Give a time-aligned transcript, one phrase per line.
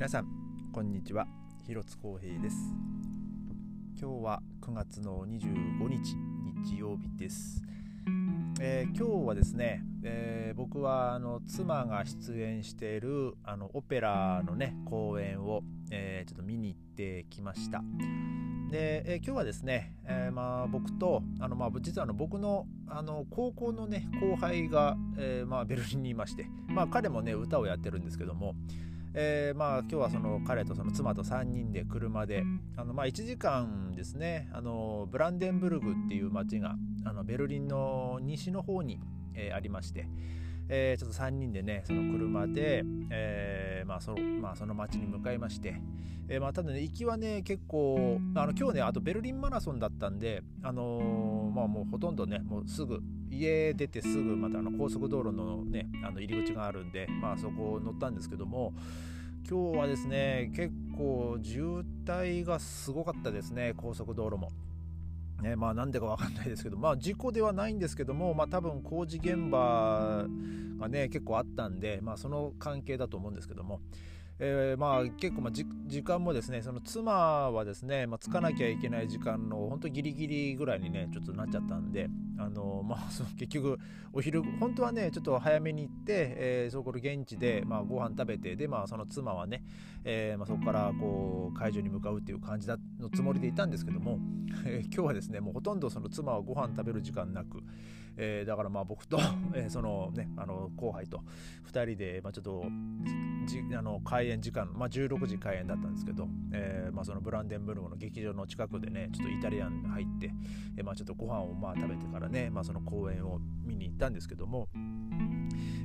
[0.00, 0.26] 皆さん
[0.72, 1.26] こんにちは。
[1.66, 2.56] 広津光平です。
[4.00, 6.16] 今日は9月の25日
[6.64, 7.62] 日曜日です、
[8.62, 15.60] えー今日はですね、えー僕はあの妻が出演しているあのオペラのね公演を、
[15.90, 17.82] えーちょっと見に行ってきました。
[18.70, 28.54] で、えー今日はですね、えーまあ、僕とあの、まあ、実はあの僕のあの高校のね後輩が、えーまあ、ベルリンにいまして、まあ、彼もね歌をやってるんですけども、
[29.12, 32.44] えーまあ今日はその彼とその妻と3人で車で
[32.76, 39.00] あのまあ1時間ですねあのブランデンブルグっていう街があのベルリンの西の方に、
[39.34, 40.06] えーありまして、
[40.68, 45.80] えーちょっと3人でねその車で、えーまあそのまあ、その街に向かいまして、
[46.28, 58.72] えーまあ、ただね行きはね結構あの今日ねあとベルリンマラソンだったんであのまあもうほとんどねもうすぐ家出てすぐまたあの高速道路のねあの入り口があるんでまあそこを乗ったんですけども
[59.48, 64.50] 今日はですね結構渋滞がすごかったですね高速道路も。
[65.42, 70.26] ね、まあなんでかわかんないですけどまあ事故ではないんですけどもまあ多分工事現場
[70.78, 73.80] がね結構あったんでまあその関係だと思うんですけども、
[74.38, 82.08] えーまあ結構まあじ時間もですねその妻はですね、まあ、着かなきゃいけない時間の本当ギリギリぐらいにねちょっとなっちゃったんで
[82.40, 83.78] あのまあその結局
[84.12, 89.62] お昼本当はねちょっと早めに行って、えーそこの現地で、まあ、ご飯食べてでまあその妻はね、
[90.04, 94.18] えーまあ、そこからこう会場に向かうっていう感じだのつもりでいたんですけども、
[94.64, 97.60] えー今日はですねもうほとんどその妻はご飯食べる時間なく、
[98.16, 99.18] えーだからまあ僕と、
[99.54, 101.22] えーそのねあの後輩と
[101.66, 102.64] 2人で、まあ、ちょっと
[103.46, 110.32] じあの開演時間、まあ、16時開演だったんですけど、えーまあ、そのブランデンブルグの劇場の近くでねちょっとイタリアンに入って、
[110.76, 114.68] えーまあ、ちょっとご飯をまあ食べてからね、まあ、その公演を見に行ったんですけども、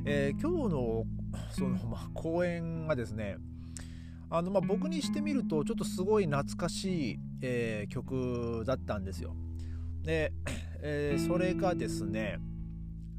[0.05, 1.03] えー今日の
[1.51, 3.37] その、 まあ、公演がですね
[4.29, 9.35] あのまあ僕にしてみるとちょっとすごい懐かしい、えー曲だったんですよ。
[10.03, 10.33] で、
[10.81, 12.39] えーそれがですね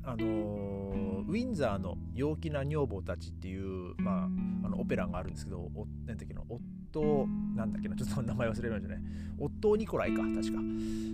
[0.02, 4.28] あのウィンザーの陽気な女房たちっていう、まあ、
[4.64, 6.42] あのオペラがあるんですけど、おなんだっけな、
[6.90, 9.02] 夫、なんだっけな、ちょっと名前忘れましたね。
[9.38, 10.60] 夫ニコライか、確か。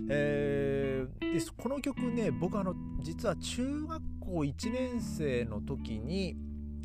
[0.09, 6.35] えーでこの曲ね、僕あの、実は中学校1年生の時に、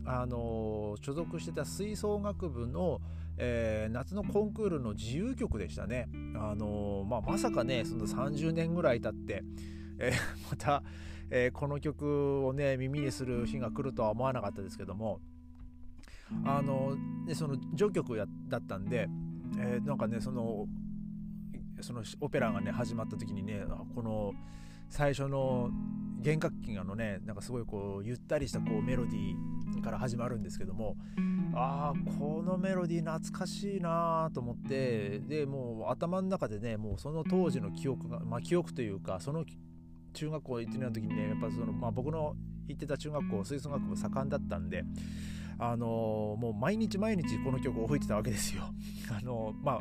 [0.04, 3.00] あの所属してた吹奏楽部の、
[3.36, 6.08] えー夏のコンクールの自由曲でしたね。
[6.34, 9.44] あのまあ、まさかね、その30年ぐらい経って、
[9.98, 10.82] えーまた、
[11.30, 15.20] えーこの曲をね耳にする日が来るとは思わなかったですけども
[16.44, 16.96] あの
[17.26, 19.08] でその序曲やだったんで、
[19.58, 20.66] えーなんかねその
[21.80, 23.62] そのオペラがね始まった時にね
[23.94, 24.32] この
[24.88, 25.70] 最初の
[26.20, 30.96] 弦楽器がのねなんかすごいこうゆったりしたこうメロディーから始まるんですけども
[31.54, 39.44] ああこのメロディー懐かしいなと思ってでもう頭の中でねもうその当時の記憶がまあ記憶というかその
[40.14, 42.34] 中学校1年の時にねやっぱその、まあ、僕の
[42.66, 44.84] 行ってた中学校吹奏楽部盛んだったんで
[45.58, 48.62] あのもう毎日毎日この曲を吹いてたわけですよ。
[49.10, 49.78] あのまあ、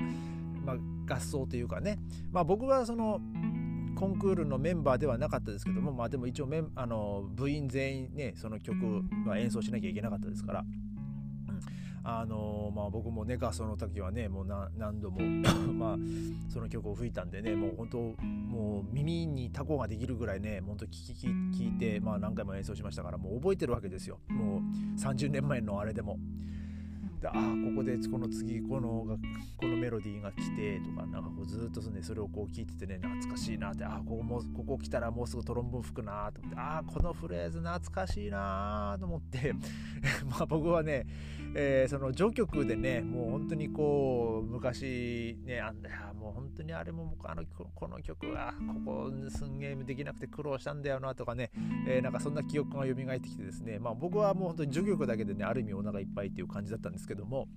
[0.66, 2.00] まあ、合奏というかね、
[2.32, 3.22] まあ、僕はその
[3.96, 10.66] コンクールのメンバーではなかったですけども、まあ、でも一応メンあの部員全員ねその曲は演奏しなきゃいけなかったですから。
[12.04, 15.20] あのまあ、僕もね合奏の時はねもう何度も
[15.74, 15.98] まあ
[16.48, 24.62] その曲を吹いたんでねもう本当もう耳にタコができるぐらいね本当聞き聞いて、まあ、何回も演奏しましたからもう覚えてるわけですよもう
[24.98, 26.18] 30年前のあれでも。
[27.20, 27.42] でああこ
[27.78, 29.18] こでこの次この
[29.58, 39.54] このメロディーが来てとかなんかこうずっとそ,、ね、それをこう聞いててね懐かしいなってああここもここ来たらもうすぐトロンボン吹くなと思ってああこのフレーズ懐かしいなと思って
[40.30, 41.08] まあ僕はね、
[41.56, 47.44] えーその序曲でねもう本当にこう昔ねあんだもう本当にあれもあの
[47.76, 48.54] この曲は
[48.86, 51.52] ここすんげえできなくて苦労したんだよなとかね、
[51.88, 57.48] えーなんかそんな記憶が蘇ってきてですねまあ僕はもう本当に序曲だけでねある意味お腹いっぱいっていう感じだったんですけども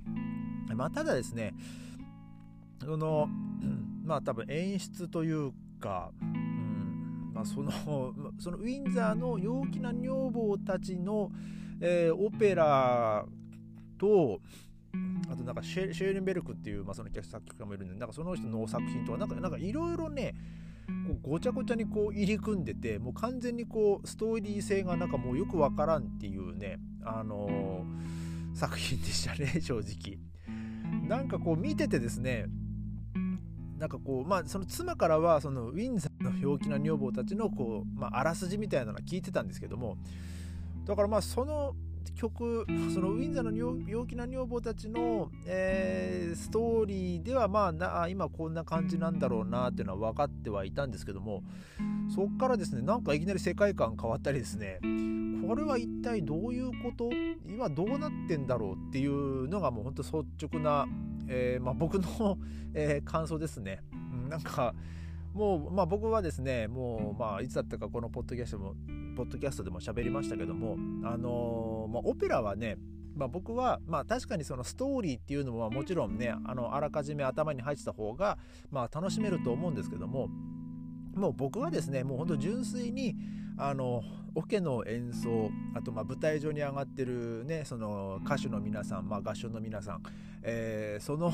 [0.74, 1.54] まあただですね
[2.82, 3.28] その
[4.04, 7.70] まあ多分演出というか、うんまあ、その
[8.38, 11.30] そのウィンザーの陽気な女房たちの、
[11.80, 13.24] えーオペラ
[14.00, 14.40] と
[15.30, 20.34] あとなんかシェーレンベルクっていう、まあ、その作曲家もいるんでなんかその人の作品とかなんかなんかいろいろね
[21.06, 30.18] こうごちゃごちゃにこう入り組んでてもう完全にこうストーリー性がなんかもうよくわからんっていうねあのー作品でしたね 正直。
[31.08, 32.46] なんかこう見ててですね
[33.78, 39.96] なんかこうまあその妻からはそのウィンザーの陽気な女房たちのこう、まあ、あらすじみたいなのは聞いてたんですけども
[40.84, 41.74] だからまあその
[42.14, 51.42] 曲そのウィンザーの陽気な女房たちの、えー、ストーリーではまあな今こんな感じなんだろうなっていうのは分かってはいたんですけども
[52.14, 54.80] そっからですねなんかいきなり世界観変わったりですね
[55.46, 57.10] これは一体どういうこと？
[57.46, 60.86] 今どうなってんだろうっていうのがもうほんと率直な、
[61.26, 62.38] えーまあ、僕の、
[62.74, 63.82] え、感想ですね。
[64.28, 64.74] なんか
[65.32, 68.74] もう、まあ、僕はですねもう、まあ、いつだったかこのポッドキャストも
[69.16, 72.76] ポッドキャストでも喋りましたけども、あのー、まあ、オペラはね
[73.16, 78.38] まあ、僕は、まあ、確かにそのストーリーっていうのはもちろんねあのあらかじめ頭に入ってた方が、
[78.70, 80.28] まあ、楽しめると思うんですけども
[81.14, 83.16] もう僕はですねもうほんと純粋に
[83.58, 84.02] あの
[84.34, 90.02] オケの演奏あとまあ舞台上に上がってるねその歌手の皆さん、まあ、合唱の皆さん、
[90.42, 91.32] えー、その、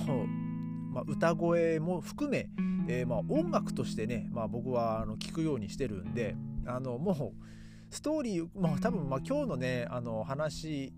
[0.96, 2.48] まあ、歌声も含め、
[2.88, 6.34] えー、まあ音楽としてね、まあ、僕はあの聞くようにしてるんで
[6.66, 10.94] あのもうストーリー、まあ、多分まあ今日のねあの話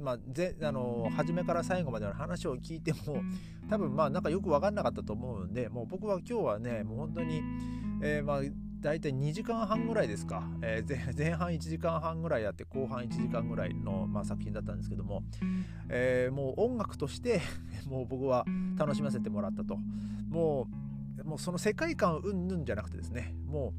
[0.00, 3.22] まあ、ぜあの初めから最後までの話を聞いても
[3.68, 7.42] 多分まあなんかよく分かんなかったと思うんでもう僕は今日はねもう本当に、
[8.02, 8.40] えー、まあ
[8.80, 15.22] 大体2時間半ぐらいですか、えー、 前半1時間半ぐらいやって後半1時間ぐらいの、まあ、作品だったんですけども、
[15.88, 17.40] えー、もう音楽として
[17.86, 18.44] もう僕は
[18.76, 19.78] 楽しませてもらったと。
[20.28, 20.68] も
[21.24, 23.34] うもうその世界観うんぬんじゃなくてですね。
[23.46, 23.74] も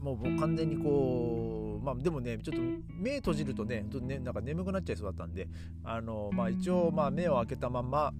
[0.00, 2.62] うもう完全にこうまあでもねちょっと
[2.92, 5.48] 目閉じるとねねなんか眠くなっちゃいそうだったんで
[5.84, 8.12] あのまあ一応まあ目を開けたまま、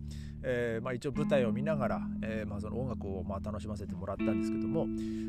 [0.43, 4.87] えー、まあ一応舞台を見ながら、えー、まあその音楽をまあ楽しませてもらったんですけども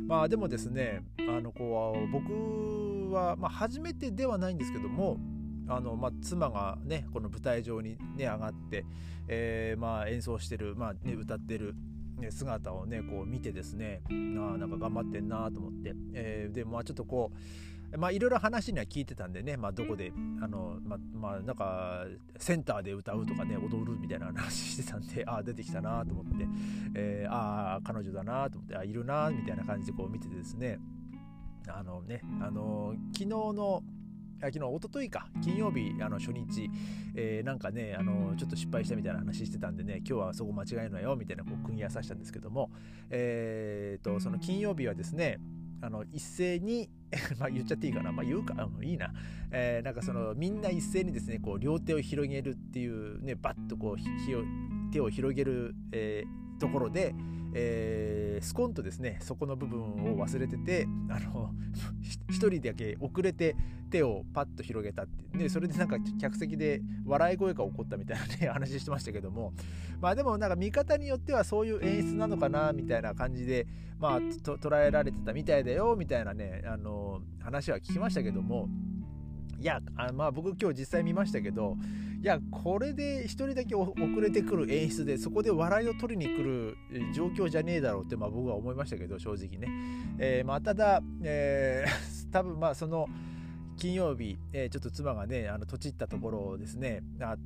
[0.08, 5.18] まあでもですねあのこう僕はまあ初めてではないんですけども
[5.68, 8.84] あのまあ、妻がねこの舞台上にね上がって、
[9.30, 11.76] えー、まあ演奏してる、まあね、歌ってる
[12.22, 17.38] ね、姿をねこう見てですねあなんか頑張ってんなと思って、えー、でまあちょっとこう
[17.98, 22.06] まあいろいろ話には聞いてたんでね、まあ、どこであのままあなんか
[22.38, 26.48] センターで歌うとかね踊るみたいな話してたんでああ出てきたなと思って、
[26.96, 30.80] えー、ああ彼女だなと思ってあいるなみたいな感じでこう見ててですね
[31.68, 33.84] あのねあの昨日の
[34.50, 36.70] 昨日、おとといか、金曜日、あの初日、
[37.14, 42.72] えー、なんかね、あのちょっと失敗したみたいな話してたんでね、今日はそこ間違えるなよ、みたいなこう組み合わさせたんですけども、
[43.12, 45.38] えーと、その金曜日はですね、
[45.82, 46.90] あの一斉に
[47.40, 49.14] まあ言っちゃっていいかな、まあ、言うか、うん、いいな、
[49.52, 57.16] えー、なんかそのみんな一斉にですねこう両手を広げるっていうねバッとこう手を広げる、えー、ところで、
[57.54, 61.52] えー、スコンとですねそこの部分を忘れててあの
[62.30, 63.56] 一人だけ遅れて
[63.90, 69.54] 手をパッと広げたってでそれでなんか客席で笑い声が起こったみたいなね 話してましたけども。
[70.00, 73.68] まあでもなんか見方によってはそういう演出なのかなみたいな感じで
[74.00, 78.68] まあ捉えられてたみたいだよみたいなねあの話は聞きましたけども。
[79.60, 81.78] いやあまあ僕今日実際見ましたけど
[82.22, 86.78] いやこれで1人だけ遅れてくる演出でそこで笑いを取りに来る
[87.16, 89.68] 状況じゃねえだろうってまあ僕は思いましたけど正直ね、
[90.20, 93.08] えー、まあただ、えー、 多分まあその
[93.76, 97.38] 金曜日、えー、ちょっと妻がねあのとちったところをですねあ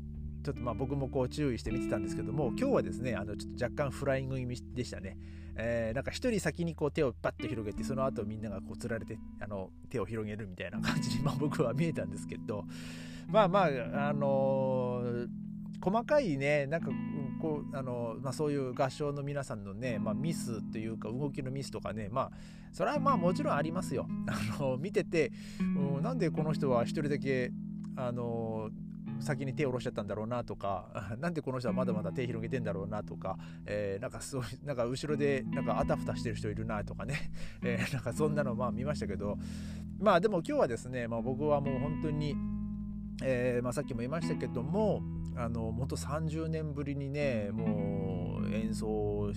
[0.44, 5.18] ちょっとまあ僕もこう注意して見てたんですけども今日はですねあのちょっと若干フライング気味でしたね。
[5.57, 12.65] えー、なんか一人先にこう手をバッと広げてその後みんながこうつられてあの手を広げるみたいな感じに、 まあ、僕は見えたんですけど
[13.27, 15.29] まあまああのー、
[15.82, 16.89] 細かいねなんか
[17.41, 22.32] こうあの、まあ、そういう合唱の皆さんのね、まあ、ミスというか動きのミスとかねまあ
[22.74, 24.06] それはまあもちろんありますよ。
[24.27, 27.53] あの見てて、うん、なんでこの人は一人だけ
[27.96, 28.70] あの
[29.19, 37.31] 先に手を下ろしちゃったんだろうなとか なんでこの人はまだまだ手広げてんだろうなとか、えー、なんかそう なんか後ろでなんかあたふたしてる人いるなとかね、
[37.63, 39.38] えー、なんかそんなのまあ見ましたけど。
[39.98, 42.36] まあでも今日はですね、まあ、僕はもう本当に、
[43.24, 45.01] えーまあ、さっきも言いましたけども
[45.38, 49.31] あの元30年ぶりにねもう演奏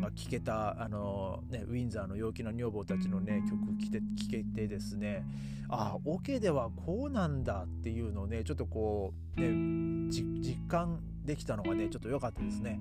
[0.00, 5.24] が聴けたあの、ね、ウィンザーの陽気な女房たちのね曲聴けてですね
[5.68, 12.80] ああオケではこうなんだっていうのをねちょっとこうね実感できたのがねちょっと良かったですね。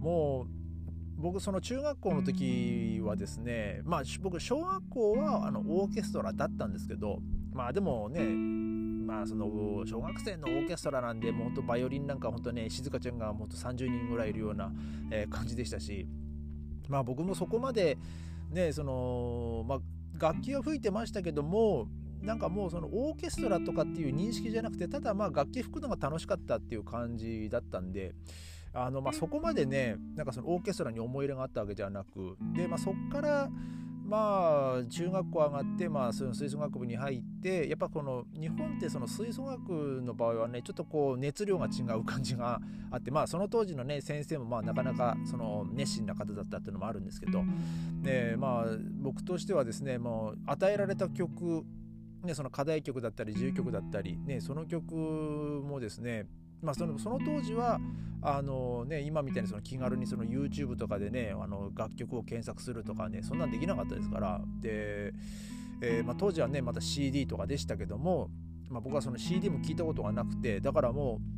[0.00, 0.66] もう
[1.18, 7.20] 僕その中学校の時はですねまあ僕小学校はあのオーケストラだったんですけど
[7.52, 8.20] まあでもね
[9.06, 9.46] まあその
[9.86, 14.70] 小学生のオーケストラなんでもうほんとバイオリンなんかほんとね静香ちゃんがもっと30人ぐらいいるような、
[15.10, 16.06] えー、感じでしたし
[16.88, 17.98] まあ僕もそこまで
[18.50, 19.78] ねそのまあ
[20.18, 21.88] 楽器は吹いてましたけども
[22.22, 28.14] なんかもうそのオーケストラとかっていう認識じゃなくてただまあ楽器吹くのが楽しかったっていう感じだったんで
[28.72, 33.48] あのまあそこまでねなんかそのオーケストラに思い入れがあったわけじゃなくでまあそっから
[34.06, 42.60] まあ中学校上がって、まあ、その吹奏楽部に入ってやっぱこの日本ってその吹奏楽の場合はねちょっとこう熱量が違う感じが
[42.90, 47.42] あってまあその当時のね先生もまあなかなかその熱心な方だったっていうのもあるんですけど、
[48.02, 51.64] ね、まあ僕としてはですねもう与えられた曲
[52.24, 56.26] ね、その課題曲だったり自由曲だったり、ね、その曲もですね
[56.62, 57.78] まあ、そのその当時は
[58.22, 64.40] あの、ね、今みたいにその気軽にその YouTube とかでねあの楽曲を検索するとかねそんなんできなかったですから。
[64.60, 65.12] で、
[65.82, 68.30] えー、まあ、当時はねまた CD とかでしたけども、
[68.70, 71.36] まあ、僕はその CD も聞いたことがなくてだからもう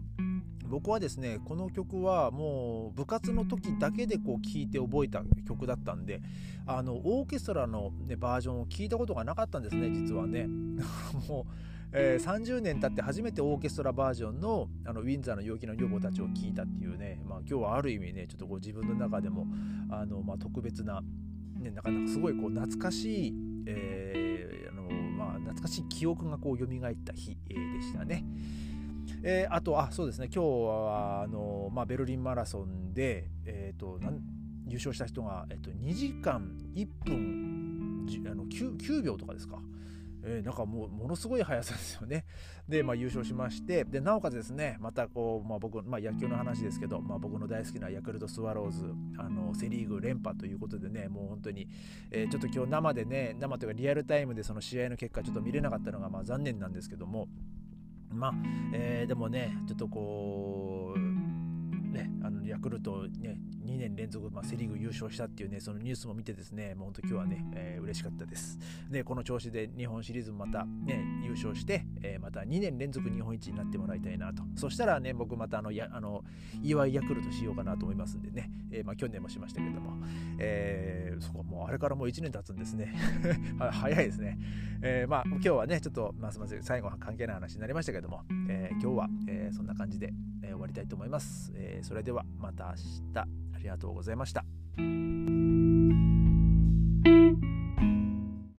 [0.68, 6.20] 僕はですねこの曲はもう部活の時だけでこう聴いて覚えた曲だったんで
[6.66, 10.46] あのオーケストラの、ね、バージョンを聞いたことがなかったんですね実はね。
[11.28, 11.52] もう
[11.92, 19.46] えー、30年経って初めてオーケストラバージョンのあのウィンザーの陽気な女房たちを聞いたっていうね、まあ、今日はある意味ねちょっとこう自分の中でも
[19.90, 21.00] あの、まあ、特別な、
[21.58, 23.34] ね、なかなかすごいこう懐かしい、
[23.66, 24.82] えーあの
[25.16, 26.68] まあ、懐かしい記憶がこう蘇っ
[27.04, 28.24] た日、でしたね。
[29.22, 34.20] えー、あとあそうですね今日はあの、まあ、ベルリンマラソンで、えーと、なん
[34.66, 39.58] 優勝した人が、えーと、2時間1分あの 9, 9秒とかですか。
[40.30, 42.26] えー、なんかもうものすごい速さですよね。
[42.68, 48.84] で、まあ、優勝しましてでなおかつですねまたこう、まあ、僕、まあ、野球の話ですけど、まあ、僕の大好きなヤクルトスワローズ
[49.16, 51.66] あのセ・リーグ連覇ということでねもう本当に、
[52.10, 57.28] えー、ちょっと今日生でね生というかリアルタイムでその試合の結果ちょっと見れなかったのがまあ残念なんですけども
[58.12, 58.34] まあ、
[58.74, 61.07] えー、でもねちょっとこう
[61.98, 63.38] ねあのヤクルトね
[63.68, 68.58] 2年連続、まあ、セ・リーグ優勝したっていうね、そのニュースも見てですね、もう本当今日はね、えー、嬉しかったです。
[68.90, 74.42] で、この調子で日本シリーズもまたね、優勝して、えー、また2年連続日本一になってもらいたいなと。
[74.56, 76.24] そしたらね、僕またあの、やあの
[76.62, 80.02] 祝いヤクルトしようかなと思いますんでね、えー、まあ去年もしましたけども、
[80.38, 82.94] えー、そこもうあれからもう1年経つんですね。
[83.70, 84.38] 早いですね。
[84.80, 91.52] えー、まあ今日はね、ちょっとますます最後は関係ない話になりましたけども、えー、今日は、えー、そんな感じで、えー、終わりたいと思います。
[91.54, 92.74] えー、それではまた明
[93.14, 94.44] 日ありがとうございました。